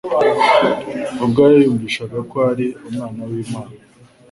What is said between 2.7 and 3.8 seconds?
Umwana w'Imana.